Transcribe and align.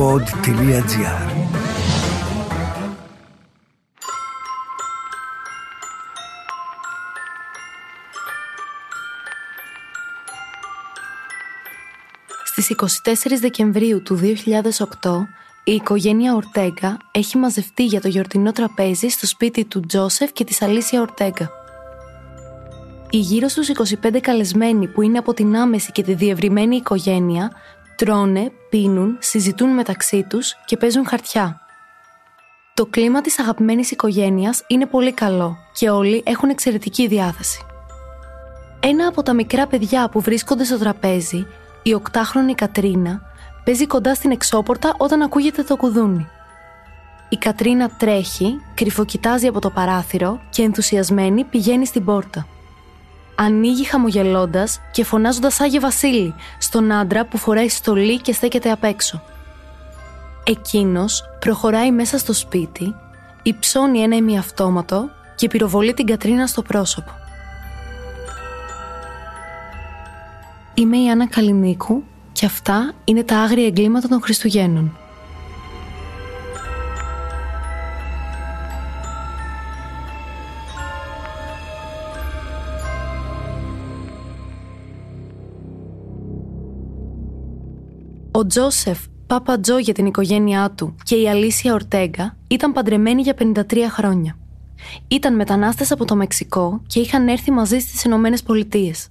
pod.gr 0.00 1.30
Στις 12.44 12.74
24 12.76 12.86
Δεκεμβρίου 13.40 14.02
του 14.02 14.20
2008, 14.22 15.10
η 15.64 15.72
οικογένεια 15.72 16.34
Ορτέγκα 16.34 16.96
έχει 17.12 17.38
μαζευτεί 17.38 17.84
για 17.84 18.00
το 18.00 18.08
γιορτινό 18.08 18.52
τραπέζι 18.52 19.08
στο 19.08 19.26
σπίτι 19.26 19.64
του 19.64 19.80
Τζόσεφ 19.80 20.32
και 20.32 20.44
της 20.44 20.62
Αλήσια 20.62 21.00
Ορτέγκα. 21.00 21.50
Οι 23.10 23.18
γύρω 23.18 23.48
στους 23.48 23.68
25 24.02 24.18
καλεσμένοι 24.20 24.88
που 24.88 25.02
είναι 25.02 25.18
από 25.18 25.34
την 25.34 25.56
άμεση 25.56 25.92
και 25.92 26.02
τη 26.02 26.14
διευρυμένη 26.14 26.76
οικογένεια 26.76 27.52
τρώνε, 28.00 28.52
πίνουν, 28.70 29.16
συζητούν 29.20 29.68
μεταξύ 29.68 30.26
τους 30.28 30.56
και 30.64 30.76
παίζουν 30.76 31.06
χαρτιά. 31.06 31.60
Το 32.74 32.86
κλίμα 32.86 33.20
της 33.20 33.38
αγαπημένης 33.38 33.90
οικογένειας 33.90 34.64
είναι 34.66 34.86
πολύ 34.86 35.12
καλό 35.12 35.56
και 35.72 35.90
όλοι 35.90 36.22
έχουν 36.26 36.48
εξαιρετική 36.48 37.06
διάθεση. 37.06 37.62
Ένα 38.80 39.06
από 39.06 39.22
τα 39.22 39.34
μικρά 39.34 39.66
παιδιά 39.66 40.08
που 40.08 40.20
βρίσκονται 40.20 40.64
στο 40.64 40.78
τραπέζι, 40.78 41.46
η 41.82 41.94
οκτάχρονη 41.94 42.54
Κατρίνα, 42.54 43.22
παίζει 43.64 43.86
κοντά 43.86 44.14
στην 44.14 44.30
εξώπορτα 44.30 44.94
όταν 44.98 45.22
ακούγεται 45.22 45.62
το 45.62 45.76
κουδούνι. 45.76 46.28
Η 47.28 47.36
Κατρίνα 47.36 47.90
τρέχει, 47.98 48.60
κρυφοκοιτάζει 48.74 49.46
από 49.46 49.60
το 49.60 49.70
παράθυρο 49.70 50.40
και 50.50 50.62
ενθουσιασμένη 50.62 51.44
πηγαίνει 51.44 51.86
στην 51.86 52.04
πόρτα 52.04 52.46
ανοίγει 53.42 53.84
χαμογελώντας 53.84 54.80
και 54.92 55.04
φωνάζοντας 55.04 55.60
Άγιε 55.60 55.80
Βασίλη 55.80 56.34
στον 56.58 56.92
άντρα 56.92 57.26
που 57.26 57.38
φοράει 57.38 57.68
στολή 57.68 58.20
και 58.20 58.32
στέκεται 58.32 58.70
απ' 58.70 58.84
έξω. 58.84 59.22
Εκείνος 60.44 61.24
προχωράει 61.38 61.92
μέσα 61.92 62.18
στο 62.18 62.32
σπίτι, 62.32 62.94
υψώνει 63.42 64.00
ένα 64.00 64.16
ημιαυτόματο 64.16 65.10
και 65.34 65.48
πυροβολεί 65.48 65.94
την 65.94 66.06
Κατρίνα 66.06 66.46
στο 66.46 66.62
πρόσωπο. 66.62 67.10
Είμαι 70.74 70.96
η 70.96 71.10
Άννα 71.10 71.26
Καλινίκου 71.28 72.02
και 72.32 72.46
αυτά 72.46 72.92
είναι 73.04 73.22
τα 73.22 73.38
άγρια 73.38 73.66
εγκλήματα 73.66 74.08
των 74.08 74.22
Χριστουγέννων. 74.22 74.99
Ο 88.40 88.46
Τζόσεφ 88.46 88.98
Πάπα 89.26 89.60
Τζο 89.60 89.78
για 89.78 89.94
την 89.94 90.06
οικογένειά 90.06 90.72
του 90.76 90.94
και 91.02 91.14
η 91.14 91.28
Αλήσια 91.28 91.72
Ορτέγκα 91.74 92.36
ήταν 92.48 92.72
παντρεμένοι 92.72 93.22
για 93.22 93.34
53 93.38 93.62
χρόνια. 93.88 94.38
Ήταν 95.08 95.34
μετανάστες 95.34 95.90
από 95.90 96.04
το 96.04 96.16
Μεξικό 96.16 96.82
και 96.86 97.00
είχαν 97.00 97.28
έρθει 97.28 97.50
μαζί 97.50 97.78
στις 97.78 98.04
Ηνωμένες 98.04 98.42
Πολιτείες. 98.42 99.08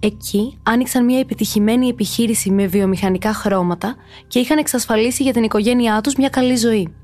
Εκεί 0.00 0.58
άνοιξαν 0.62 1.04
μια 1.04 1.18
επιτυχημένη 1.18 1.88
επιχείρηση 1.88 2.50
με 2.50 2.66
βιομηχανικά 2.66 3.32
χρώματα 3.32 3.96
και 4.26 4.38
είχαν 4.38 4.58
εξασφαλίσει 4.58 5.22
για 5.22 5.32
την 5.32 5.42
οικογένειά 5.42 6.00
τους 6.00 6.14
μια 6.14 6.28
καλή 6.28 6.56
ζωή. 6.56 6.94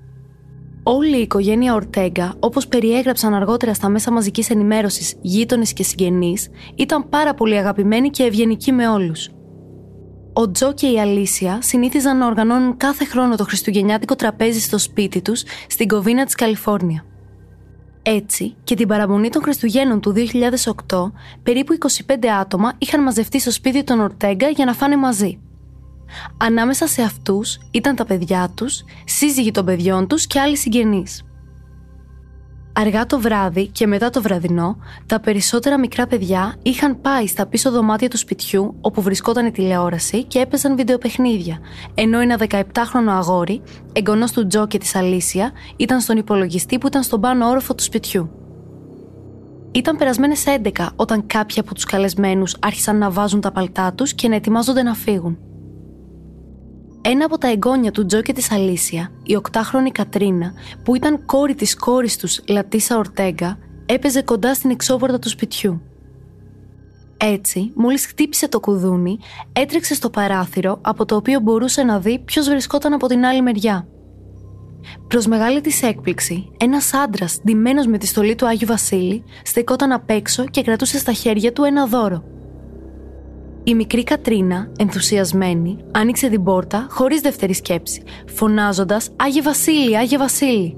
Όλη 0.83 1.17
η 1.17 1.21
οικογένεια 1.21 1.75
Ορτέγκα, 1.75 2.35
όπως 2.39 2.67
περιέγραψαν 2.67 3.35
αργότερα 3.35 3.75
στα 3.75 3.89
μέσα 3.89 4.11
μαζικής 4.11 4.51
ενημέρωσης 4.51 5.15
γείτονες 5.21 5.73
και 5.73 5.83
συγγενείς, 5.83 6.49
ήταν 6.75 7.09
πάρα 7.09 7.35
πολύ 7.35 7.57
αγαπημένοι 7.57 8.11
και 8.11 8.23
ευγενικοί 8.23 8.73
με 8.73 8.89
όλους. 8.89 9.29
Ο 10.37 10.51
Τζο 10.51 10.73
και 10.73 10.87
η 10.87 11.01
Αλήσια 11.01 11.59
συνήθιζαν 11.63 12.19
να 12.19 12.27
οργανώνουν 12.27 12.77
κάθε 12.77 13.05
χρόνο 13.05 13.37
το 13.37 13.45
χριστουγεννιάτικο 13.45 14.15
τραπέζι 14.17 14.61
στο 14.61 14.79
σπίτι 14.79 15.23
τους 15.23 15.43
στην 15.69 15.89
κοβίνα 15.89 16.25
της 16.25 16.35
Καλιφόρνια. 16.35 17.05
Έτσι, 18.03 18.55
και 18.65 18.75
την 18.75 18.89
παραμονή 18.89 19.29
των 19.29 19.43
Χριστουγέννων 19.43 20.01
του 20.01 20.15
2008, 20.89 21.13
περίπου 21.43 21.77
25 22.07 22.27
άτομα 22.41 22.73
είχαν 22.79 23.03
μαζευτεί 23.03 23.41
στο 23.41 23.51
σπίτι 23.51 23.85
των 23.85 24.01
Ορτέγκα 24.01 24.49
για 24.49 24.65
να 24.65 24.73
φάνε 24.73 24.97
μαζί. 24.97 25.39
Ανάμεσα 26.37 26.87
σε 26.87 27.03
αυτούς 27.03 27.59
ήταν 27.71 27.97
τα 27.97 28.05
παιδιά 28.05 28.51
τους, 28.55 28.85
σύζυγοι 29.05 29.51
των 29.51 29.65
παιδιών 29.65 30.07
τους 30.07 30.27
και 30.27 30.41
άλλοι 30.41 30.57
συγγενείς. 30.57 31.25
Αργά 32.77 33.07
το 33.07 33.21
βράδυ 33.21 33.67
και 33.67 33.87
μετά 33.87 34.11
το 34.11 34.23
βραδινό, 34.23 34.77
τα 35.07 35.21
περισσότερα 35.21 35.79
μικρά 35.79 36.07
παιδιά 36.07 36.55
είχαν 36.63 37.01
πάει 37.01 37.27
στα 37.27 37.47
πίσω 37.47 37.71
δωμάτια 37.71 38.09
του 38.09 38.17
σπιτιού 38.17 38.77
όπου 38.81 39.03
βρισκόταν 39.03 39.47
η 39.47 39.51
τηλεόραση 39.51 40.25
και 40.25 40.39
έπαιζαν 40.39 40.77
βιντεοπαιχνίδια, 40.77 41.59
ενώ 41.95 42.21
ένα 42.21 42.39
17χρονο 42.49 43.09
αγόρι, 43.09 43.63
εγγονός 43.93 44.33
του 44.33 44.47
Τζο 44.47 44.67
και 44.67 44.79
της 44.79 44.95
Αλήσια, 44.95 45.53
ήταν 45.77 46.01
στον 46.01 46.17
υπολογιστή 46.17 46.79
που 46.79 46.87
ήταν 46.87 47.03
στον 47.03 47.21
πάνω 47.21 47.49
όροφο 47.49 47.75
του 47.75 47.83
σπιτιού. 47.83 48.31
Ήταν 49.73 49.97
περασμένες 49.97 50.45
11 50.47 50.89
όταν 50.97 51.27
κάποιοι 51.27 51.61
από 51.61 51.75
τους 51.75 51.85
καλεσμένους 51.85 52.57
άρχισαν 52.61 52.99
να 52.99 53.11
βάζουν 53.11 53.41
τα 53.41 53.53
παλτά 53.53 53.93
τους 53.93 54.15
και 54.15 54.29
να 54.29 54.35
ετοιμάζονται 54.35 54.83
να 54.83 54.95
φύγουν. 54.95 55.39
Ένα 57.07 57.25
από 57.25 57.39
τα 57.39 57.49
εγγόνια 57.49 57.91
του 57.91 58.07
Τζο 58.07 58.23
και 58.23 58.33
της 58.33 58.51
Αλήσια, 58.51 59.11
η 59.23 59.37
οκτάχρονη 59.37 59.91
Κατρίνα, 59.91 60.53
που 60.85 60.95
ήταν 60.95 61.25
κόρη 61.25 61.55
της 61.55 61.77
κόρης 61.77 62.17
τους 62.17 62.41
Λατίσα 62.49 62.97
Ορτέγκα, 62.97 63.59
έπαιζε 63.87 64.23
κοντά 64.23 64.55
στην 64.55 64.71
εξώπορτα 64.71 65.19
του 65.19 65.29
σπιτιού. 65.29 65.83
Έτσι, 67.17 67.73
μόλις 67.75 68.07
χτύπησε 68.07 68.49
το 68.49 68.61
κουδούνι, 68.61 69.19
έτρεξε 69.53 69.95
στο 69.95 70.11
παράθυρο 70.11 70.79
από 70.81 71.05
το 71.05 71.17
οποίο 71.17 71.41
μπορούσε 71.41 71.83
να 71.83 71.99
δει 71.99 72.19
ποιος 72.19 72.49
βρισκόταν 72.49 72.93
από 72.93 73.07
την 73.07 73.25
άλλη 73.25 73.43
μεριά. 73.43 73.87
Προς 75.09 75.27
μεγάλη 75.27 75.61
της 75.61 75.83
έκπληξη, 75.83 76.51
ένας 76.57 76.95
άντρας, 76.95 77.41
ντυμένος 77.45 77.87
με 77.87 77.99
τη 77.99 78.07
στολή 78.07 78.35
του 78.35 78.47
Άγιου 78.47 78.67
Βασίλη, 78.67 79.25
στεκόταν 79.45 79.93
απ' 79.93 80.11
έξω 80.11 80.45
και 80.45 80.63
κρατούσε 80.63 80.99
στα 80.99 81.13
χέρια 81.13 81.53
του 81.53 81.65
ένα 81.65 81.87
δώρο. 81.87 82.34
Η 83.67 83.75
μικρή 83.75 84.05
Κατρίνα, 84.05 84.69
ενθουσιασμένη, 84.79 85.77
άνοιξε 85.91 86.29
την 86.29 86.43
πόρτα 86.45 86.87
χωρίς 86.91 87.21
δεύτερη 87.21 87.55
σκέψη, 87.55 88.03
φωνάζοντας 88.35 89.11
«Άγιε 89.17 89.43
Βασίλη, 89.43 89.97
Άγιε 89.97 90.19
Βασίλη». 90.19 90.77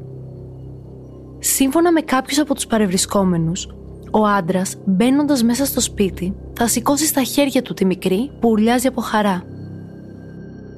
Σύμφωνα 1.38 1.92
με 1.92 2.00
κάποιους 2.00 2.38
από 2.38 2.54
τους 2.54 2.66
παρευρισκόμενους, 2.66 3.69
ο 4.10 4.26
άντρας, 4.26 4.76
μπαίνοντας 4.84 5.42
μέσα 5.42 5.64
στο 5.64 5.80
σπίτι, 5.80 6.34
θα 6.52 6.69
σηκώσει 6.69 7.06
στα 7.06 7.22
χέρια 7.22 7.62
του 7.62 7.74
τη 7.74 7.84
μικρή 7.84 8.30
που 8.41 8.48
ουρλιάζει 8.48 8.86
από 8.86 9.00
χαρά. 9.00 9.42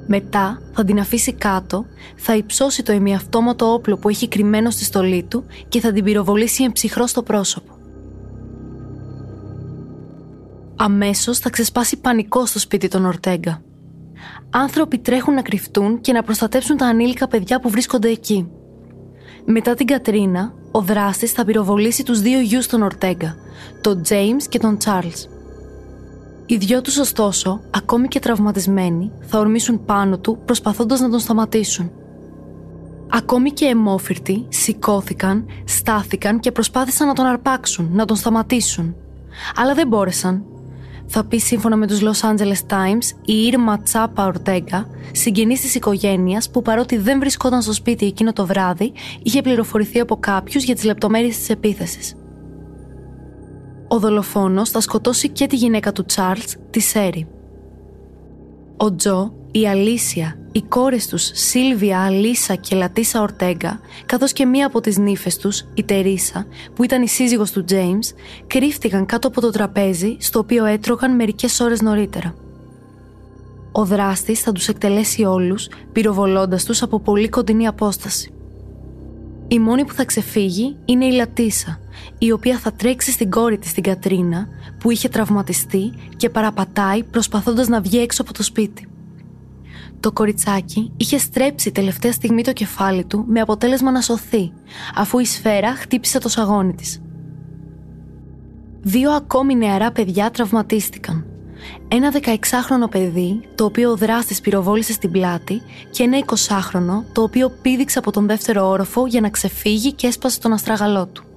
Μετά 0.07 0.61
θα 0.73 0.83
την 0.83 0.99
αφήσει 0.99 1.33
κάτω, 1.33 1.85
θα 2.15 2.35
υψώσει 2.35 2.83
το 2.83 2.93
ημιαυτόματο 2.93 3.73
όπλο 3.73 3.97
που 3.97 4.09
έχει 4.09 4.27
κρυμμένο 4.27 4.69
στη 4.69 4.83
στολή 4.83 5.23
του 5.23 5.45
και 5.67 5.79
θα 5.79 5.91
την 5.91 6.03
πυροβολήσει 6.03 6.63
εμψυχρό 6.63 7.07
στο 7.07 7.23
πρόσωπο. 7.23 7.78
Αμέσως 10.81 11.39
θα 11.39 11.49
ξεσπάσει 11.49 11.99
πανικό 11.99 12.45
στο 12.45 12.59
σπίτι 12.59 12.87
των 12.87 13.05
Ορτέγκα. 13.05 13.61
Άνθρωποι 14.49 14.97
τρέχουν 14.97 15.33
να 15.33 15.41
κρυφτούν 15.41 16.01
και 16.01 16.13
να 16.13 16.23
προστατέψουν 16.23 16.77
τα 16.77 16.85
ανήλικα 16.85 17.27
παιδιά 17.27 17.59
που 17.59 17.69
βρίσκονται 17.69 18.09
εκεί. 18.09 18.47
Μετά 19.45 19.73
την 19.73 19.85
Κατρίνα, 19.85 20.53
ο 20.71 20.81
δράστης 20.81 21.31
θα 21.31 21.45
πυροβολήσει 21.45 22.03
τους 22.03 22.21
δύο 22.21 22.39
γιους 22.39 22.67
των 22.67 22.81
Ορτέγκα, 22.81 23.35
τον 23.81 24.01
James 24.09 24.43
και 24.49 24.59
τον 24.59 24.77
Charles. 24.85 25.27
Οι 26.45 26.55
δυο 26.55 26.81
τους 26.81 26.97
ωστόσο, 26.97 27.61
ακόμη 27.69 28.07
και 28.07 28.19
τραυματισμένοι, 28.19 29.11
θα 29.21 29.39
ορμήσουν 29.39 29.85
πάνω 29.85 30.17
του 30.17 30.39
προσπαθώντας 30.45 30.99
να 30.99 31.09
τον 31.09 31.19
σταματήσουν. 31.19 31.91
Ακόμη 33.09 33.51
και 33.51 33.65
αιμόφυρτοι 33.65 34.45
σηκώθηκαν, 34.49 35.45
στάθηκαν 35.65 36.39
και 36.39 36.51
προσπάθησαν 36.51 37.07
να 37.07 37.13
τον 37.13 37.25
αρπάξουν, 37.25 37.89
να 37.93 38.05
τον 38.05 38.15
σταματήσουν. 38.15 38.95
Αλλά 39.55 39.73
δεν 39.73 39.87
μπόρεσαν 39.87 40.43
θα 41.11 41.23
πει 41.23 41.37
σύμφωνα 41.37 41.75
με 41.75 41.87
τους 41.87 41.99
Los 42.01 42.29
Angeles 42.29 42.73
Times 42.73 43.17
η 43.25 43.33
Ήρμα 43.45 43.79
Τσάπα 43.81 44.25
Ορτέγκα, 44.25 44.87
συγγενής 45.11 45.61
της 45.61 45.75
οικογένειας 45.75 46.49
που 46.49 46.61
παρότι 46.61 46.97
δεν 46.97 47.19
βρισκόταν 47.19 47.61
στο 47.61 47.73
σπίτι 47.73 48.05
εκείνο 48.05 48.33
το 48.33 48.45
βράδυ, 48.45 48.91
είχε 49.23 49.41
πληροφορηθεί 49.41 49.99
από 49.99 50.17
κάποιους 50.17 50.63
για 50.63 50.75
τις 50.75 50.83
λεπτομέρειες 50.83 51.37
της 51.37 51.49
επίθεσης. 51.49 52.15
Ο 53.87 53.99
δολοφόνος 53.99 54.69
θα 54.69 54.81
σκοτώσει 54.81 55.29
και 55.29 55.47
τη 55.47 55.55
γυναίκα 55.55 55.91
του 55.91 56.05
Τσάρλς, 56.05 56.55
τη 56.69 56.79
Σέρι. 56.79 57.27
Ο 58.77 58.95
Τζο, 58.95 59.33
η 59.51 59.67
Αλήσια 59.67 60.38
οι 60.51 60.61
κόρες 60.61 61.07
τους 61.07 61.31
Σίλβια, 61.33 62.03
Αλίσα 62.03 62.55
και 62.55 62.75
Λατίσα 62.75 63.21
Ορτέγκα, 63.21 63.79
καθώς 64.05 64.33
και 64.33 64.45
μία 64.45 64.65
από 64.65 64.81
τις 64.81 64.97
νύφες 64.97 65.37
τους, 65.37 65.65
η 65.73 65.83
Τερίσα, 65.83 66.45
που 66.75 66.83
ήταν 66.83 67.01
η 67.01 67.07
σύζυγος 67.07 67.51
του 67.51 67.63
Τζέιμς, 67.63 68.11
κρύφτηκαν 68.47 69.05
κάτω 69.05 69.27
από 69.27 69.41
το 69.41 69.49
τραπέζι 69.49 70.17
στο 70.19 70.39
οποίο 70.39 70.65
έτρωγαν 70.65 71.15
μερικές 71.15 71.59
ώρες 71.59 71.81
νωρίτερα. 71.81 72.35
Ο 73.71 73.85
δράστης 73.85 74.39
θα 74.39 74.51
τους 74.51 74.67
εκτελέσει 74.67 75.23
όλους, 75.23 75.67
πυροβολώντας 75.91 76.65
τους 76.65 76.81
από 76.81 76.99
πολύ 76.99 77.29
κοντινή 77.29 77.67
απόσταση. 77.67 78.33
Η 79.47 79.59
μόνη 79.59 79.85
που 79.85 79.93
θα 79.93 80.05
ξεφύγει 80.05 80.75
είναι 80.85 81.05
η 81.05 81.11
Λατίσα, 81.11 81.79
η 82.17 82.31
οποία 82.31 82.57
θα 82.57 82.71
τρέξει 82.71 83.11
στην 83.11 83.29
κόρη 83.29 83.57
της 83.57 83.73
την 83.73 83.83
Κατρίνα, 83.83 84.47
που 84.79 84.91
είχε 84.91 85.09
τραυματιστεί 85.09 85.93
και 86.17 86.29
παραπατάει 86.29 87.03
προσπαθώντας 87.03 87.67
να 87.67 87.81
βγει 87.81 87.97
έξω 87.97 88.21
από 88.21 88.33
το 88.33 88.43
σπίτι. 88.43 88.87
Το 89.99 90.11
κοριτσάκι 90.11 90.91
είχε 90.97 91.17
στρέψει 91.17 91.71
τελευταία 91.71 92.11
στιγμή 92.11 92.43
το 92.43 92.53
κεφάλι 92.53 93.05
του 93.05 93.25
με 93.27 93.39
αποτέλεσμα 93.39 93.91
να 93.91 94.01
σωθεί, 94.01 94.51
αφού 94.95 95.19
η 95.19 95.25
σφαίρα 95.25 95.75
χτύπησε 95.75 96.19
το 96.19 96.29
σαγόνι 96.29 96.73
της. 96.73 97.01
Δύο 98.81 99.11
ακόμη 99.11 99.55
νεαρά 99.55 99.91
παιδιά 99.91 100.31
τραυματίστηκαν. 100.31 101.25
Ένα 101.87 102.11
16χρονο 102.13 102.89
παιδί, 102.89 103.39
το 103.55 103.65
οποίο 103.65 103.91
ο 103.91 103.95
δράστης 103.95 104.41
πυροβόλησε 104.41 104.93
στην 104.93 105.11
πλάτη, 105.11 105.61
και 105.91 106.03
ένα 106.03 106.17
20χρονο, 106.25 107.03
το 107.11 107.21
οποίο 107.21 107.49
πήδηξε 107.61 107.99
από 107.99 108.11
τον 108.11 108.27
δεύτερο 108.27 108.69
όροφο 108.69 109.07
για 109.07 109.21
να 109.21 109.29
ξεφύγει 109.29 109.93
και 109.93 110.07
έσπασε 110.07 110.39
τον 110.39 110.53
αστράγαλό 110.53 111.05
του. 111.05 111.28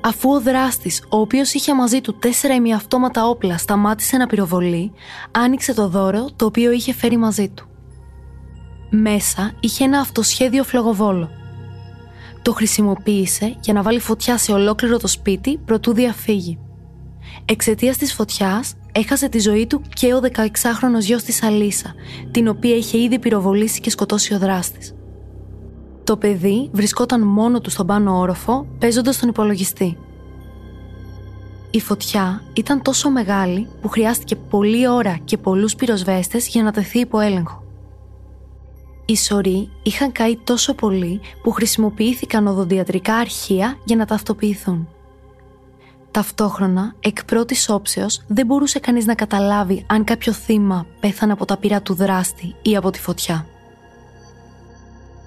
Αφού 0.00 0.30
ο 0.30 0.40
δράστης, 0.40 1.02
ο 1.08 1.16
οποίος 1.16 1.52
είχε 1.52 1.74
μαζί 1.74 2.00
του 2.00 2.14
τέσσερα 2.14 2.54
ημιαυτόματα 2.54 3.26
όπλα, 3.26 3.58
σταμάτησε 3.58 4.16
να 4.16 4.26
πυροβολεί, 4.26 4.92
άνοιξε 5.30 5.74
το 5.74 5.88
δώρο 5.88 6.28
το 6.36 6.44
οποίο 6.44 6.70
είχε 6.70 6.92
φέρει 6.92 7.16
μαζί 7.16 7.48
του. 7.48 7.68
Μέσα 8.90 9.52
είχε 9.60 9.84
ένα 9.84 10.00
αυτοσχέδιο 10.00 10.64
φλογοβόλο. 10.64 11.30
Το 12.42 12.52
χρησιμοποίησε 12.52 13.56
για 13.60 13.72
να 13.72 13.82
βάλει 13.82 14.00
φωτιά 14.00 14.38
σε 14.38 14.52
ολόκληρο 14.52 14.98
το 14.98 15.06
σπίτι 15.06 15.58
προτού 15.58 15.94
διαφύγει. 15.94 16.58
Εξαιτίας 17.44 17.96
της 17.96 18.12
φωτιάς, 18.12 18.74
έχασε 18.92 19.28
τη 19.28 19.38
ζωή 19.38 19.66
του 19.66 19.82
και 19.94 20.14
ο 20.14 20.20
16χρονο 20.22 21.00
γιος 21.00 21.22
της 21.22 21.42
Αλίσα, 21.42 21.94
την 22.30 22.48
οποία 22.48 22.76
είχε 22.76 22.98
ήδη 22.98 23.18
πυροβολήσει 23.18 23.80
και 23.80 23.90
σκοτώσει 23.90 24.34
ο 24.34 24.38
δράστης. 24.38 24.97
Το 26.08 26.16
παιδί 26.16 26.70
βρισκόταν 26.72 27.20
μόνο 27.26 27.60
του 27.60 27.70
στον 27.70 27.86
πάνω 27.86 28.18
όροφο, 28.18 28.66
παίζοντας 28.78 29.18
τον 29.18 29.28
υπολογιστή. 29.28 29.96
Η 31.70 31.80
φωτιά 31.80 32.42
ήταν 32.52 32.82
τόσο 32.82 33.10
μεγάλη 33.10 33.68
που 33.80 33.88
χρειάστηκε 33.88 34.36
πολλή 34.36 34.88
ώρα 34.88 35.18
και 35.24 35.38
πολλούς 35.38 35.74
πυροσβέστες 35.74 36.48
για 36.48 36.62
να 36.62 36.72
τεθεί 36.72 36.98
υπό 36.98 37.20
έλεγχο. 37.20 37.62
Οι 39.04 39.16
σωροί 39.16 39.70
είχαν 39.82 40.12
καεί 40.12 40.36
τόσο 40.36 40.74
πολύ 40.74 41.20
που 41.42 41.50
χρησιμοποιήθηκαν 41.50 42.46
οδοντιατρικά 42.46 43.14
αρχεία 43.14 43.78
για 43.84 43.96
να 43.96 44.04
ταυτοποιηθούν. 44.04 44.88
Ταυτόχρονα, 46.10 46.94
εκ 47.00 47.24
πρώτης 47.24 47.68
όψεως, 47.68 48.24
δεν 48.26 48.46
μπορούσε 48.46 48.78
κανείς 48.78 49.06
να 49.06 49.14
καταλάβει 49.14 49.84
αν 49.88 50.04
κάποιο 50.04 50.32
θύμα 50.32 50.86
πέθανε 51.00 51.32
από 51.32 51.44
τα 51.44 51.56
πύρα 51.56 51.82
του 51.82 51.94
δράστη 51.94 52.54
ή 52.62 52.76
από 52.76 52.90
τη 52.90 53.00
φωτιά. 53.00 53.46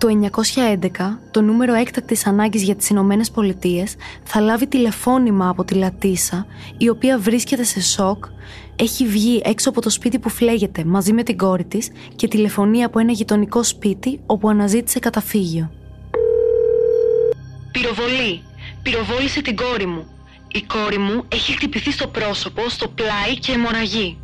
Το 0.01 0.07
911, 0.07 1.19
το 1.31 1.41
νούμερο 1.41 1.73
έκτακτης 1.73 2.25
ανάγκης 2.25 2.63
για 2.63 2.75
τις 2.75 2.89
Ηνωμένες 2.89 3.31
Πολιτείες, 3.31 3.95
θα 4.23 4.39
λάβει 4.39 4.67
τηλεφώνημα 4.67 5.49
από 5.49 5.63
τη 5.63 5.73
Λατίσα, 5.73 6.45
η 6.77 6.89
οποία 6.89 7.19
βρίσκεται 7.19 7.63
σε 7.63 7.81
σοκ, 7.81 8.25
έχει 8.75 9.07
βγει 9.07 9.41
έξω 9.45 9.69
από 9.69 9.81
το 9.81 9.89
σπίτι 9.89 10.19
που 10.19 10.29
φλέγεται 10.29 10.83
μαζί 10.83 11.13
με 11.13 11.23
την 11.23 11.37
κόρη 11.37 11.63
της 11.63 11.89
και 12.15 12.27
τηλεφωνεί 12.27 12.83
από 12.83 12.99
ένα 12.99 13.11
γειτονικό 13.11 13.63
σπίτι 13.63 14.19
όπου 14.25 14.49
αναζήτησε 14.49 14.99
καταφύγιο. 14.99 15.71
Πυροβολή. 17.71 18.43
Πυροβόλησε 18.81 19.41
την 19.41 19.55
κόρη 19.55 19.85
μου. 19.85 20.05
Η 20.47 20.61
κόρη 20.61 20.97
μου 20.97 21.23
έχει 21.27 21.51
χτυπηθεί 21.51 21.91
στο 21.91 22.07
πρόσωπο, 22.07 22.61
στο 22.69 22.87
πλάι 22.87 23.39
και 23.39 23.51
αιμορραγεί. 23.51 24.17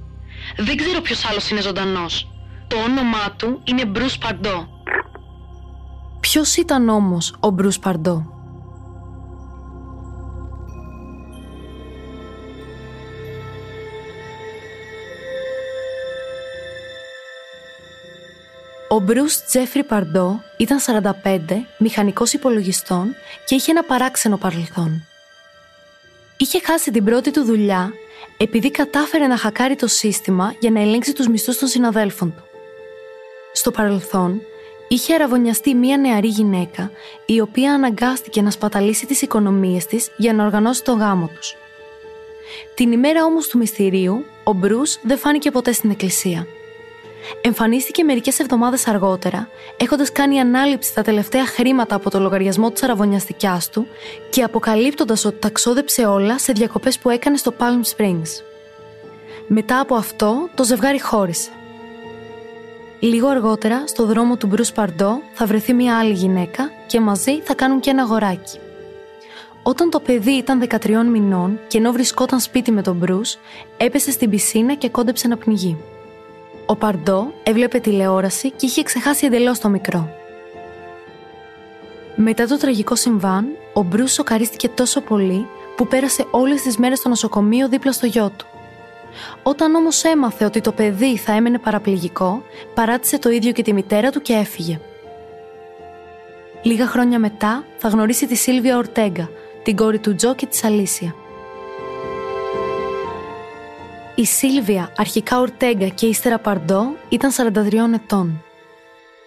Δεν 0.57 0.75
ξέρω 0.75 1.01
ποιος 1.01 1.25
άλλος 1.25 1.49
είναι 1.49 1.61
ζωντανός. 1.61 2.31
Το 2.67 2.75
όνομά 2.77 3.35
του 3.37 3.61
είναι 3.63 3.85
Μπρούς 3.85 4.17
Παντό. 4.17 4.76
Ποιος 6.29 6.55
ήταν 6.55 6.89
όμως 6.89 7.35
ο 7.39 7.49
Μπρούς 7.49 7.79
Παρντό; 7.79 8.25
Ο 18.89 18.99
Μπρούς 18.99 19.43
Τζέφρι 19.43 19.83
Παρντό 19.83 20.39
ήταν 20.57 20.79
45, 20.79 21.39
μηχανικός 21.77 22.33
υπολογιστών 22.33 23.15
και 23.45 23.55
είχε 23.55 23.71
ένα 23.71 23.83
παράξενο 23.83 24.37
παρελθόν. 24.37 25.05
Είχε 26.37 26.59
χάσει 26.63 26.91
την 26.91 27.03
πρώτη 27.03 27.31
του 27.31 27.43
δουλειά 27.43 27.91
επειδή 28.37 28.71
κατάφερε 28.71 29.27
να 29.27 29.37
χακάρει 29.37 29.75
το 29.75 29.87
σύστημα 29.87 30.53
για 30.59 30.71
να 30.71 30.81
ελέγξει 30.81 31.13
τους 31.13 31.27
μισθούς 31.27 31.57
των 31.57 31.67
συναδέλφων 31.67 32.35
του. 32.35 32.43
Στο 33.53 33.71
παρελθόν, 33.71 34.41
είχε 34.87 35.13
αραβωνιαστεί 35.13 35.75
μία 35.75 35.97
νεαρή 35.97 36.27
γυναίκα, 36.27 36.91
η 37.25 37.39
οποία 37.41 37.73
αναγκάστηκε 37.73 38.41
να 38.41 38.51
σπαταλήσει 38.51 39.05
τις 39.05 39.21
οικονομίες 39.21 39.85
της 39.85 40.09
για 40.17 40.33
να 40.33 40.45
οργανώσει 40.45 40.83
το 40.83 40.93
γάμο 40.93 41.29
τους. 41.35 41.55
Την 42.75 42.91
ημέρα 42.91 43.23
όμως 43.23 43.47
του 43.47 43.57
μυστηρίου, 43.57 44.25
ο 44.43 44.53
Μπρούς 44.53 44.99
δεν 45.03 45.17
φάνηκε 45.17 45.51
ποτέ 45.51 45.71
στην 45.71 45.89
εκκλησία. 45.89 46.47
Εμφανίστηκε 47.41 48.03
μερικές 48.03 48.39
εβδομάδες 48.39 48.87
αργότερα, 48.87 49.49
έχοντας 49.77 50.11
κάνει 50.11 50.39
ανάληψη 50.39 50.93
τα 50.93 51.01
τελευταία 51.01 51.45
χρήματα 51.45 51.95
από 51.95 52.09
το 52.09 52.19
λογαριασμό 52.19 52.71
της 52.71 52.83
αραβωνιαστικιάς 52.83 53.69
του 53.69 53.87
και 54.29 54.43
αποκαλύπτοντας 54.43 55.25
ότι 55.25 55.37
τα 55.39 55.49
ξόδεψε 55.49 56.05
όλα 56.05 56.39
σε 56.39 56.51
διακοπές 56.51 56.99
που 56.99 57.09
έκανε 57.09 57.37
στο 57.37 57.53
Palm 57.59 57.95
Springs. 57.95 58.43
Μετά 59.47 59.79
από 59.79 59.95
αυτό, 59.95 60.49
το 60.55 60.63
ζευγάρι 60.63 61.01
χώρισε. 61.01 61.49
Λίγο 62.99 63.27
αργότερα, 63.27 63.87
στο 63.87 64.05
δρόμο 64.05 64.37
του 64.37 64.47
Μπρούς 64.47 64.71
Παρντό, 64.71 65.21
θα 65.33 65.45
βρεθεί 65.45 65.73
μια 65.73 65.97
άλλη 65.97 66.13
γυναίκα 66.13 66.71
και 66.87 66.99
μαζί 66.99 67.41
θα 67.41 67.53
κάνουν 67.55 67.79
και 67.79 67.89
ένα 67.89 68.01
αγοράκι. 68.01 68.59
Όταν 69.63 69.89
το 69.89 69.99
παιδί 69.99 70.31
ήταν 70.31 70.67
13 70.69 71.05
μηνών 71.11 71.59
και 71.67 71.77
ενώ 71.77 71.91
βρισκόταν 71.91 72.39
σπίτι 72.39 72.71
με 72.71 72.81
τον 72.81 72.95
Μπρούς, 72.95 73.37
έπεσε 73.77 74.11
στην 74.11 74.29
πισίνα 74.29 74.73
και 74.73 74.89
κόντεψε 74.89 75.27
να 75.27 75.37
πνιγεί. 75.37 75.77
Ο 76.65 76.75
Παρντό 76.75 77.33
έβλεπε 77.43 77.79
τηλεόραση 77.79 78.51
και 78.51 78.65
είχε 78.65 78.83
ξεχάσει 78.83 79.25
εντελώς 79.25 79.59
το 79.59 79.69
μικρό. 79.69 80.09
Μετά 82.15 82.47
το 82.47 82.57
τραγικό 82.57 82.95
συμβάν, 82.95 83.47
ο 83.73 83.83
Μπρούς 83.83 84.13
σοκαρίστηκε 84.13 84.69
τόσο 84.69 85.01
πολύ 85.01 85.47
που 85.75 85.87
πέρασε 85.87 86.25
όλες 86.31 86.61
τις 86.61 86.77
μέρες 86.77 86.97
στο 86.97 87.09
νοσοκομείο 87.09 87.69
δίπλα 87.69 87.91
στο 87.91 88.05
γιο 88.05 88.31
του. 88.37 88.45
Όταν 89.43 89.75
όμως 89.75 90.03
έμαθε 90.03 90.45
ότι 90.45 90.61
το 90.61 90.71
παιδί 90.71 91.17
θα 91.17 91.31
έμενε 91.31 91.59
παραπληγικό, 91.59 92.43
παράτησε 92.73 93.19
το 93.19 93.29
ίδιο 93.29 93.51
και 93.51 93.61
τη 93.63 93.73
μητέρα 93.73 94.09
του 94.09 94.21
και 94.21 94.33
έφυγε. 94.33 94.79
Λίγα 96.61 96.87
χρόνια 96.87 97.19
μετά 97.19 97.63
θα 97.77 97.87
γνωρίσει 97.87 98.27
τη 98.27 98.35
Σίλβια 98.35 98.77
Ορτέγκα, 98.77 99.29
την 99.63 99.75
κόρη 99.75 99.99
του 99.99 100.15
Τζο 100.15 100.35
και 100.35 100.45
της 100.45 100.63
Αλήσια. 100.63 101.15
Η 104.15 104.25
Σίλβια, 104.25 104.91
αρχικά 104.97 105.39
Ορτέγκα 105.39 105.87
και 105.87 106.05
ύστερα 106.05 106.39
Παρντό, 106.39 106.95
ήταν 107.09 107.31
43 107.31 107.93
ετών. 107.93 108.43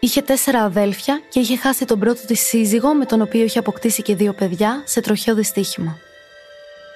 Είχε 0.00 0.22
τέσσερα 0.22 0.62
αδέλφια 0.62 1.20
και 1.28 1.40
είχε 1.40 1.56
χάσει 1.56 1.84
τον 1.84 1.98
πρώτο 1.98 2.26
της 2.26 2.40
σύζυγο 2.40 2.94
με 2.94 3.04
τον 3.04 3.20
οποίο 3.20 3.42
είχε 3.42 3.58
αποκτήσει 3.58 4.02
και 4.02 4.14
δύο 4.14 4.32
παιδιά 4.32 4.82
σε 4.84 5.00
τροχαίο 5.00 5.34
δυστύχημα. 5.34 5.98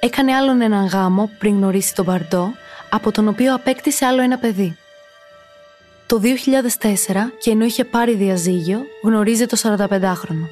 Έκανε 0.01 0.35
άλλον 0.35 0.61
έναν 0.61 0.87
γάμο 0.87 1.31
πριν 1.39 1.55
γνωρίσει 1.55 1.95
τον 1.95 2.05
Παρντό 2.05 2.53
από 2.95 3.11
τον 3.11 3.29
οποίο 3.29 3.55
απέκτησε 3.55 4.07
άλλο 4.07 4.23
ένα 4.23 4.39
παιδί. 4.39 4.77
Το 6.07 6.21
2004 6.23 6.89
και 7.39 7.51
ενώ 7.51 7.65
είχε 7.65 7.85
πάρει 7.85 8.15
διαζύγιο, 8.15 8.81
γνωρίζει 9.03 9.47
το 9.47 9.57
45χρονο. 9.63 10.49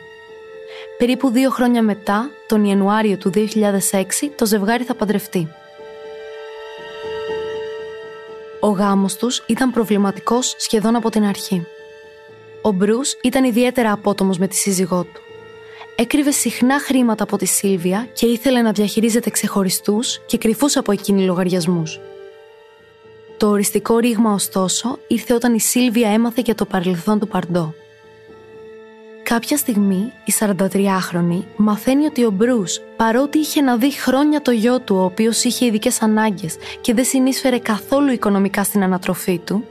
Περίπου 0.98 1.30
δύο 1.30 1.50
χρόνια 1.50 1.82
μετά, 1.82 2.30
τον 2.46 2.64
Ιανουάριο 2.64 3.16
του 3.16 3.30
2006, 3.34 3.44
το 4.36 4.46
ζευγάρι 4.46 4.84
θα 4.84 4.94
παντρευτεί. 4.94 5.48
Ο 8.60 8.68
γάμος 8.68 9.16
τους 9.16 9.44
ήταν 9.46 9.70
προβληματικός 9.70 10.54
σχεδόν 10.58 10.96
από 10.96 11.10
την 11.10 11.24
αρχή. 11.24 11.66
Ο 12.62 12.72
Μπρούς 12.72 13.16
ήταν 13.22 13.44
ιδιαίτερα 13.44 13.92
απότομος 13.92 14.38
με 14.38 14.48
τη 14.48 14.54
σύζυγό 14.56 15.02
του. 15.02 15.20
Έκρυβε 15.96 16.30
συχνά 16.30 16.80
χρήματα 16.80 17.22
από 17.22 17.36
τη 17.36 17.46
Σίλβια 17.46 18.08
και 18.12 18.26
ήθελε 18.26 18.62
να 18.62 18.72
διαχειρίζεται 18.72 19.30
ξεχωριστούς 19.30 20.20
και 20.26 20.38
κρυφούς 20.38 20.76
από 20.76 20.92
εκείνη 20.92 21.24
λογαριασμούς. 21.24 22.00
Το 23.42 23.48
οριστικό 23.48 23.98
ρήγμα, 23.98 24.32
ωστόσο, 24.32 24.98
ήρθε 25.06 25.34
όταν 25.34 25.54
η 25.54 25.60
Σίλβια 25.60 26.08
έμαθε 26.08 26.42
για 26.44 26.54
το 26.54 26.64
παρελθόν 26.64 27.18
του 27.18 27.28
Παρντό. 27.28 27.74
Κάποια 29.22 29.56
στιγμή, 29.56 30.12
η 30.24 30.32
43χρονη 30.38 31.42
μαθαίνει 31.56 32.04
ότι 32.04 32.24
ο 32.24 32.30
Μπρούς, 32.30 32.80
παρότι 32.96 33.38
είχε 33.38 33.60
να 33.60 33.76
δει 33.76 33.92
χρόνια 33.92 34.42
το 34.42 34.50
γιο 34.50 34.80
του, 34.80 34.96
ο 34.96 35.04
οποίος 35.04 35.44
είχε 35.44 35.66
ειδικές 35.66 36.02
ανάγκες 36.02 36.56
και 36.80 36.94
δεν 36.94 37.04
συνείσφερε 37.04 37.58
καθόλου 37.58 38.12
οικονομικά 38.12 38.64
στην 38.64 38.82
ανατροφή 38.82 39.38
του, 39.38 39.64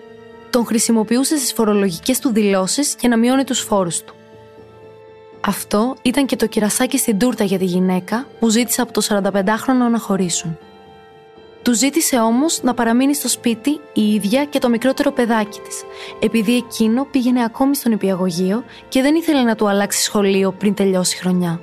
τον 0.50 0.66
χρησιμοποιούσε 0.66 1.38
στις 1.38 1.54
φορολογικές 1.54 2.20
του 2.20 2.30
δηλώσεις 2.30 2.96
για 3.00 3.10
να 3.10 3.18
μειώνει 3.18 3.44
τους 3.44 3.60
φόρους 3.60 4.04
του. 4.04 4.14
Αυτό 5.42 5.96
ήταν 6.02 6.26
και 6.26 6.36
το 6.36 6.48
κυρασάκι 6.48 6.98
στην 6.98 7.18
τούρτα 7.18 7.44
για 7.44 7.58
τη 7.58 7.66
γυναίκα 7.66 8.28
που 8.40 8.50
ζήτησε 8.50 8.82
από 8.82 8.94
το 8.94 9.02
45χρονο 9.10 9.92
να 9.92 10.00
χωρίσουν. 10.00 10.58
Του 11.64 11.74
ζήτησε 11.74 12.20
όμως 12.20 12.62
να 12.64 12.74
παραμείνει 12.74 13.16
στο 13.16 13.28
σπίτι 13.28 13.80
η 13.94 14.14
ίδια 14.14 14.46
και 14.46 14.60
το 14.60 14.70
μικρότερο 14.70 15.12
παιδάκι 15.12 15.60
της, 15.60 15.84
επειδή 16.20 16.56
εκείνο 16.56 17.08
πήγαινε 17.12 17.44
ακόμη 17.44 17.76
στον 17.76 17.92
υπηαγωγείο 17.92 18.64
και 18.90 19.02
δεν 19.02 19.16
ήθελε 19.16 19.42
να 19.42 19.56
του 19.56 19.68
αλλάξει 19.68 20.02
σχολείο 20.02 20.52
πριν 20.52 20.74
τελειώσει 20.74 21.16
η 21.16 21.20
χρονιά. 21.20 21.62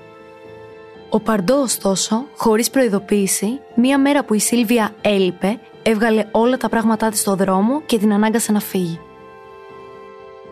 Ο 1.09 1.21
Παρντό, 1.21 1.61
ωστόσο, 1.61 2.25
χωρίς 2.37 2.71
προειδοποίηση, 2.71 3.61
μία 3.75 3.99
μέρα 3.99 4.25
που 4.25 4.35
η 4.35 4.39
Σίλβια 4.39 4.95
έλειπε, 5.01 5.59
έβγαλε 5.83 6.27
όλα 6.31 6.57
τα 6.57 6.69
πράγματά 6.69 7.09
της 7.09 7.21
στο 7.21 7.35
δρόμο 7.35 7.83
και 7.87 7.99
την 7.99 8.13
ανάγκασε 8.13 8.53
να 8.53 8.61
φύγει. 8.61 9.01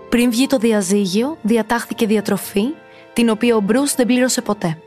Πριν 0.09 0.31
βγει 0.31 0.47
το 0.47 0.59
διαζύγιο, 0.59 1.37
διατάχθηκε 1.43 2.07
διατροφή, 2.07 2.65
την 3.13 3.29
οποία 3.29 3.57
ο 3.57 3.61
Μπρούς 3.61 3.95
δεν 3.95 4.07
πλήρωσε 4.07 4.43
ποτέ. 4.43 4.79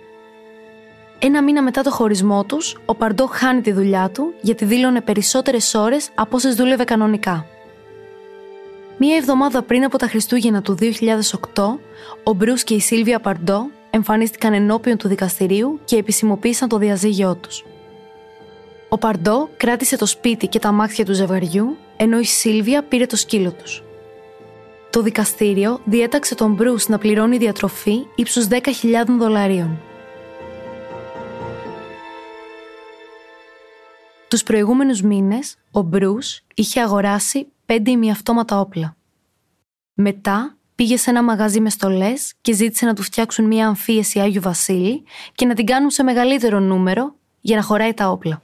Ένα 1.21 1.43
μήνα 1.43 1.61
μετά 1.61 1.81
το 1.81 1.91
χωρισμό 1.91 2.43
τους, 2.43 2.77
ο 2.85 2.95
Παρντό 2.95 3.27
χάνει 3.27 3.61
τη 3.61 3.71
δουλειά 3.71 4.09
του 4.09 4.33
γιατί 4.41 4.65
δήλωνε 4.65 5.01
περισσότερες 5.01 5.73
ώρες 5.73 6.09
από 6.15 6.35
όσες 6.35 6.55
δούλευε 6.55 6.83
κανονικά. 6.83 7.45
Μία 8.97 9.15
εβδομάδα 9.15 9.61
πριν 9.61 9.83
από 9.83 9.97
τα 9.97 10.07
Χριστούγεννα 10.07 10.61
του 10.61 10.77
2008, 11.53 11.63
ο 12.23 12.33
Μπρούς 12.33 12.63
και 12.63 12.73
η 12.73 12.79
Σίλβια 12.79 13.19
Παρντό 13.19 13.69
εμφανίστηκαν 13.89 14.53
ενώπιον 14.53 14.97
του 14.97 15.07
δικαστηρίου 15.07 15.79
και 15.85 15.95
επισημοποίησαν 15.95 16.69
το 16.69 16.77
διαζύγιό 16.77 17.35
τους. 17.35 17.65
Ο 18.89 18.97
Παρντό 18.97 19.49
κράτησε 19.57 19.97
το 19.97 20.05
σπίτι 20.05 20.47
και 20.47 20.59
τα 20.59 20.71
μάτια 20.71 21.05
του 21.05 21.13
ζευγαριού, 21.13 21.77
ενώ 21.97 22.19
η 22.19 22.25
Σίλβια 22.25 22.83
πήρε 22.83 23.05
το 23.05 23.15
σκύλο 23.15 23.51
τους. 23.51 23.83
Το 24.89 25.01
δικαστήριο 25.01 25.79
διέταξε 25.85 26.35
τον 26.35 26.53
Μπρούς 26.53 26.87
να 26.87 26.97
πληρώνει 26.97 27.37
διατροφή 27.37 28.05
ύψους 28.15 28.47
10.000 28.49 28.59
δολαρίων. 29.19 29.79
Τους 34.29 34.43
προηγούμενους 34.43 35.01
μήνες, 35.01 35.55
ο 35.71 35.81
Μπρούς 35.81 36.41
είχε 36.55 36.81
αγοράσει 36.81 37.47
πέντε 37.65 37.91
ημιαυτόματα 37.91 38.59
όπλα. 38.59 38.95
Μετά 39.93 40.57
πήγε 40.75 40.97
σε 40.97 41.09
ένα 41.09 41.23
μαγαζί 41.23 41.59
μες 41.59 41.73
στολές 41.73 42.33
και 42.41 42.53
ζήτησε 42.53 42.85
να 42.85 42.93
του 42.93 43.03
φτιάξουν 43.03 43.45
μια 43.45 43.67
αμφίεση 43.67 44.19
Άγιου 44.19 44.41
Βασίλη 44.41 45.03
και 45.33 45.45
να 45.45 45.53
την 45.53 45.65
κάνουν 45.65 45.89
σε 45.89 46.03
μεγαλύτερο 46.03 46.59
νούμερο 46.59 47.15
για 47.41 47.55
να 47.55 47.61
χωράει 47.61 47.93
τα 47.93 48.09
όπλα. 48.09 48.41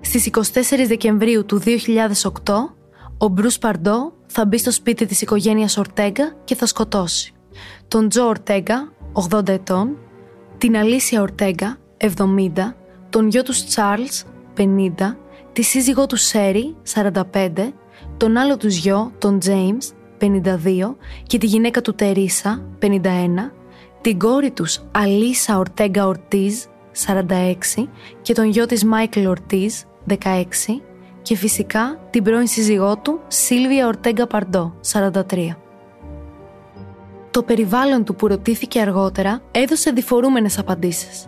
Στις 0.00 0.30
24 0.30 0.40
Δεκεμβρίου 0.86 1.44
του 1.44 1.62
2008, 1.64 2.54
ο 3.18 3.28
Μπρούς 3.28 3.58
Παρντό 3.58 4.12
θα 4.26 4.46
μπει 4.46 4.58
στο 4.58 4.70
σπίτι 4.70 5.06
της 5.06 5.20
οικογένειας 5.22 5.76
Ορτέγκα 5.76 6.36
και 6.44 6.54
θα 6.54 6.66
σκοτώσει 6.66 7.34
τον 7.88 8.08
Τζο 8.08 8.26
Ορτέγκα, 8.26 8.92
80 9.12 9.48
ετών, 9.48 9.96
την 10.58 10.76
Αλίσια 10.76 11.20
Ορτέγκα, 11.20 11.76
70, 11.96 12.74
τον 13.10 13.28
γιο 13.28 13.42
τους 13.42 13.64
Τσάρλς, 13.64 14.24
50, 14.56 15.16
τη 15.52 15.62
σύζυγό 15.62 16.06
τους 16.06 16.22
Σέρι, 16.22 16.76
45, 16.94 17.72
τον 18.16 18.36
άλλο 18.36 18.56
τους 18.56 18.76
γιο, 18.76 19.12
τον 19.18 19.38
Τζέιμς, 19.38 19.92
52 20.18 20.96
και 21.22 21.38
τη 21.38 21.46
γυναίκα 21.46 21.80
του 21.80 21.94
Τερίσα, 21.94 22.64
51, 22.78 23.52
την 24.00 24.18
κόρη 24.18 24.50
τους 24.50 24.80
Αλίσα 24.90 25.58
Ορτέγκα 25.58 26.06
Ορτίζ, 26.06 26.54
46 27.06 27.88
και 28.22 28.32
τον 28.32 28.44
γιο 28.44 28.66
της 28.66 28.84
Μάικλ 28.84 29.26
Ορτίζ, 29.26 29.74
16 30.08 30.14
και 31.22 31.36
φυσικά 31.36 32.00
την 32.10 32.22
πρώην 32.22 32.46
σύζυγό 32.46 32.96
του 32.96 33.20
Σίλβια 33.28 33.86
Ορτέγκα 33.86 34.26
Παρντό, 34.26 34.74
43. 34.92 35.12
Το 37.30 37.42
περιβάλλον 37.42 38.04
του 38.04 38.14
που 38.14 38.26
ρωτήθηκε 38.26 38.80
αργότερα 38.80 39.42
έδωσε 39.50 39.90
διφορούμενες 39.90 40.58
απαντήσεις. 40.58 41.26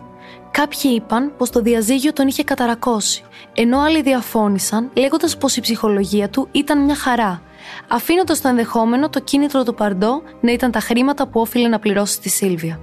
Κάποιοι 0.51 0.91
είπαν 0.95 1.33
πως 1.37 1.49
το 1.49 1.61
διαζύγιο 1.61 2.13
τον 2.13 2.27
είχε 2.27 2.43
καταρακώσει, 2.43 3.23
ενώ 3.53 3.79
άλλοι 3.79 4.01
διαφώνησαν 4.01 4.89
λέγοντας 4.97 5.37
πως 5.37 5.55
η 5.55 5.61
ψυχολογία 5.61 6.29
του 6.29 6.47
ήταν 6.51 6.83
μια 6.83 6.95
χαρά, 6.95 7.41
αφήνοντας 7.87 8.41
το 8.41 8.47
ενδεχόμενο 8.47 9.09
το 9.09 9.19
κίνητρο 9.19 9.63
του 9.63 9.73
Παρντό 9.73 10.21
να 10.41 10.51
ήταν 10.51 10.71
τα 10.71 10.79
χρήματα 10.79 11.27
που 11.27 11.39
όφιλε 11.39 11.67
να 11.67 11.79
πληρώσει 11.79 12.13
στη 12.13 12.29
Σίλβια. 12.29 12.79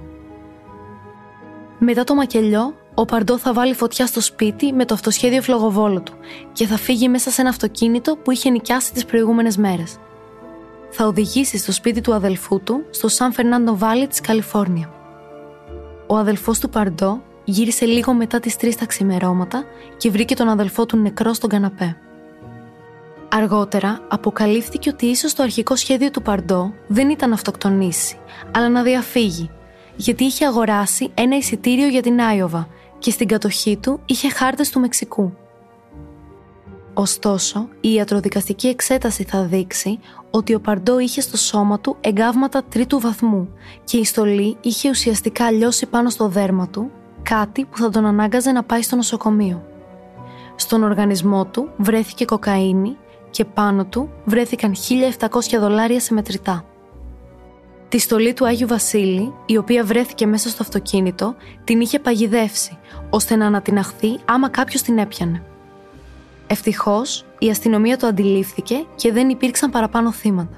Μετά 1.79 2.03
το 2.03 2.15
μακελιό, 2.15 2.75
ο 2.93 3.05
Παρντό 3.05 3.37
θα 3.37 3.53
βάλει 3.53 3.73
φωτιά 3.73 4.05
στο 4.05 4.21
σπίτι 4.21 4.73
με 4.73 4.85
το 4.85 4.93
αυτοσχέδιο 4.93 5.41
φλογοβόλο 5.41 6.01
του 6.01 6.13
και 6.53 6.65
θα 6.65 6.77
φύγει 6.77 7.09
μέσα 7.09 7.29
σε 7.29 7.41
ένα 7.41 7.49
αυτοκίνητο 7.49 8.15
που 8.15 8.31
είχε 8.31 8.49
νοικιάσει 8.49 8.93
τις 8.93 9.05
προηγούμενες 9.05 9.57
μέρες. 9.57 9.97
Θα 10.93 11.05
οδηγήσει 11.05 11.57
στο 11.57 11.71
σπίτι 11.71 12.01
του 12.01 12.13
αδελφού 12.13 12.61
του 12.63 12.85
στο 12.89 13.07
Σαν 13.07 13.33
Φερνάντο 13.33 13.77
Βάλι 13.77 14.07
της 14.07 14.21
Καλιφόρνια. 14.21 14.93
Ο 16.07 16.15
αδελφός 16.15 16.59
του 16.59 16.69
Παρντό 16.69 17.21
γύρισε 17.43 17.85
λίγο 17.85 18.13
μετά 18.13 18.39
τις 18.39 18.55
3 18.61 18.75
τα 18.79 18.85
ξημερώματα 18.85 19.63
και 19.97 20.09
βρήκε 20.09 20.35
τον 20.35 20.49
αδελφό 20.49 20.85
του 20.85 20.97
νεκρό 20.97 21.33
στον 21.33 21.49
καναπέ. 21.49 21.97
Αργότερα 23.29 23.99
αποκαλύφθηκε 24.07 24.89
ότι 24.89 25.05
ίσως 25.05 25.33
το 25.33 25.43
αρχικό 25.43 25.75
σχέδιο 25.75 26.11
του 26.11 26.21
Παρντό 26.21 26.73
δεν 26.87 27.09
ήταν 27.09 27.29
να 27.29 27.35
αυτοκτονήσει, 27.35 28.17
αλλά 28.51 28.69
να 28.69 28.83
διαφύγει, 28.83 29.49
γιατί 29.95 30.23
είχε 30.23 30.45
αγοράσει 30.45 31.11
ένα 31.13 31.37
εισιτήριο 31.37 31.87
για 31.87 32.01
την 32.01 32.21
Άιωβα 32.21 32.67
και 32.99 33.11
στην 33.11 33.27
κατοχή 33.27 33.77
του 33.77 33.99
είχε 34.05 34.29
χάρτες 34.29 34.69
του 34.69 34.79
Μεξικού. 34.79 35.33
Ωστόσο, 36.93 37.67
η 37.81 37.93
ιατροδικαστική 37.93 38.67
εξέταση 38.67 39.23
θα 39.23 39.43
δείξει 39.43 39.99
ότι 40.31 40.53
ο 40.53 40.59
Παρντό 40.59 40.99
είχε 40.99 41.21
στο 41.21 41.37
σώμα 41.37 41.79
του 41.79 41.97
εγκάβματα 42.01 42.63
τρίτου 42.63 42.99
βαθμού 42.99 43.49
και 43.83 43.97
η 43.97 44.03
στολή 44.03 44.57
είχε 44.61 44.89
ουσιαστικά 44.89 45.51
λιώσει 45.51 45.85
πάνω 45.85 46.09
στο 46.09 46.27
δέρμα 46.27 46.67
του, 46.67 46.91
κάτι 47.23 47.65
που 47.65 47.77
θα 47.77 47.89
τον 47.89 48.05
ανάγκαζε 48.05 48.51
να 48.51 48.63
πάει 48.63 48.81
στο 48.81 48.95
νοσοκομείο. 48.95 49.65
Στον 50.55 50.83
οργανισμό 50.83 51.45
του 51.45 51.69
βρέθηκε 51.77 52.25
κοκαίνη 52.25 52.97
και 53.29 53.45
πάνω 53.45 53.85
του 53.85 54.09
βρέθηκαν 54.25 54.75
1.700 55.19 55.29
δολάρια 55.59 55.99
σε 55.99 56.13
μετρητά. 56.13 56.65
Τη 57.89 57.99
στολή 57.99 58.33
του 58.33 58.45
Άγιου 58.45 58.67
Βασίλη, 58.67 59.33
η 59.45 59.57
οποία 59.57 59.83
βρέθηκε 59.83 60.25
μέσα 60.25 60.49
στο 60.49 60.63
αυτοκίνητο, 60.63 61.35
την 61.63 61.81
είχε 61.81 61.99
παγιδεύσει, 61.99 62.77
ώστε 63.09 63.35
να 63.35 63.45
ανατιναχθεί 63.45 64.19
άμα 64.25 64.49
κάποιος 64.49 64.81
την 64.81 64.97
έπιανε. 64.97 65.45
Ευτυχώς, 66.51 67.25
η 67.39 67.49
αστυνομία 67.49 67.97
το 67.97 68.07
αντιλήφθηκε 68.07 68.85
και 68.95 69.11
δεν 69.11 69.29
υπήρξαν 69.29 69.69
παραπάνω 69.69 70.11
θύματα. 70.11 70.57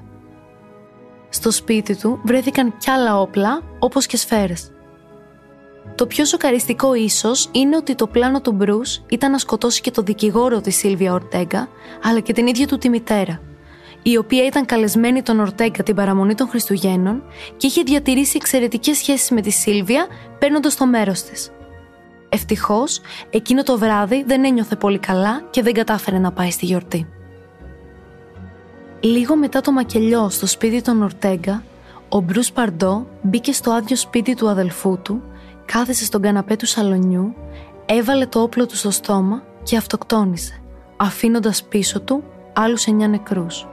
Στο 1.28 1.50
σπίτι 1.50 1.96
του 1.96 2.20
βρέθηκαν 2.24 2.76
κι 2.78 2.90
άλλα 2.90 3.20
όπλα, 3.20 3.62
όπως 3.78 4.06
και 4.06 4.16
σφαίρες. 4.16 4.70
Το 5.94 6.06
πιο 6.06 6.24
σοκαριστικό 6.24 6.94
ίσως 6.94 7.48
είναι 7.52 7.76
ότι 7.76 7.94
το 7.94 8.06
πλάνο 8.06 8.40
του 8.40 8.52
Μπρου 8.52 8.80
ήταν 9.08 9.30
να 9.30 9.38
σκοτώσει 9.38 9.80
και 9.80 9.90
το 9.90 10.02
δικηγόρο 10.02 10.60
της 10.60 10.76
Σίλβια 10.76 11.12
Ορτέγκα, 11.12 11.68
αλλά 12.02 12.20
και 12.20 12.32
την 12.32 12.46
ίδια 12.46 12.66
του 12.66 12.78
τη 12.78 12.88
μητέρα, 12.88 13.40
η 14.02 14.16
οποία 14.16 14.46
ήταν 14.46 14.64
καλεσμένη 14.64 15.22
τον 15.22 15.40
Ορτέγκα 15.40 15.82
την 15.82 15.94
παραμονή 15.94 16.34
των 16.34 16.48
Χριστουγέννων 16.48 17.22
και 17.56 17.66
είχε 17.66 17.82
διατηρήσει 17.82 18.36
εξαιρετικές 18.36 18.96
σχέσεις 18.96 19.30
με 19.30 19.40
τη 19.40 19.50
Σίλβια, 19.50 20.06
παίρνοντας 20.38 20.76
το 20.76 20.86
μέρος 20.86 21.22
της. 21.22 21.50
Ευτυχώς, 22.34 23.00
εκείνο 23.30 23.62
το 23.62 23.78
βράδυ 23.78 24.24
δεν 24.26 24.44
ένιωθε 24.44 24.76
πολύ 24.76 24.98
καλά 24.98 25.42
και 25.50 25.62
δεν 25.62 25.72
κατάφερε 25.72 26.18
να 26.18 26.32
πάει 26.32 26.50
στη 26.50 26.66
γιορτή. 26.66 27.08
Λίγο 29.00 29.36
μετά 29.36 29.60
το 29.60 29.72
μακελιό 29.72 30.28
στο 30.28 30.46
σπίτι 30.46 30.82
των 30.82 31.02
Ορτέγκα, 31.02 31.62
ο 32.08 32.20
Μπρούς 32.20 32.52
Παρντό 32.52 33.06
μπήκε 33.22 33.52
στο 33.52 33.70
άδειο 33.70 33.96
σπίτι 33.96 34.34
του 34.34 34.48
αδελφού 34.48 34.98
του, 35.02 35.22
κάθεσε 35.64 36.04
στον 36.04 36.22
καναπέ 36.22 36.56
του 36.56 36.66
σαλονιού, 36.66 37.34
έβαλε 37.86 38.26
το 38.26 38.40
όπλο 38.40 38.66
του 38.66 38.76
στο 38.76 38.90
στόμα 38.90 39.42
και 39.62 39.76
αυτοκτόνησε, 39.76 40.60
αφήνοντας 40.96 41.64
πίσω 41.64 42.00
του 42.00 42.24
άλλους 42.52 42.86
εννιά 42.86 43.08
νεκρούς. 43.08 43.66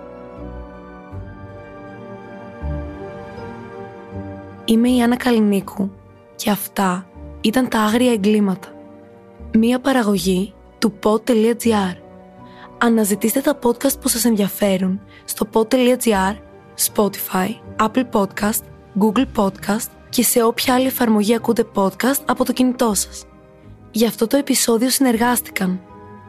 Είμαι 4.65 4.89
η 4.89 5.01
Άννα 5.01 5.15
Καλινίκου 5.15 5.91
και 6.35 6.49
αυτά 6.49 7.05
ήταν 7.41 7.67
τα 7.69 7.79
άγρια 7.79 8.11
εγκλήματα. 8.11 8.67
Μία 9.57 9.79
παραγωγή 9.79 10.53
του 10.79 10.93
pod.gr. 11.03 11.95
Αναζητήστε 12.77 13.41
τα 13.41 13.59
podcast 13.63 13.99
που 14.01 14.07
σας 14.07 14.25
ενδιαφέρουν 14.25 15.01
στο 15.25 15.47
pod.gr, 15.53 16.35
Spotify, 16.93 17.49
Apple 17.79 18.05
Podcast, 18.11 18.61
Google 18.99 19.25
Podcast 19.35 19.89
και 20.09 20.23
σε 20.23 20.43
όποια 20.43 20.73
άλλη 20.73 20.85
εφαρμογή 20.85 21.35
ακούτε 21.35 21.65
podcast 21.73 22.21
από 22.25 22.45
το 22.45 22.53
κινητό 22.53 22.93
σας. 22.93 23.25
Για 23.91 24.07
αυτό 24.07 24.27
το 24.27 24.37
επεισόδιο 24.37 24.89
συνεργάστηκαν 24.89 25.81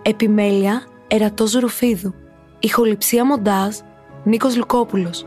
Επιμέλεια 0.02 0.82
Ερατός 1.08 1.52
Ρουφίδου 1.52 2.14
Ηχοληψία 2.58 3.24
Μοντάζ 3.24 3.76
Νίκος 4.24 4.56
Λουκόπουλος 4.56 5.26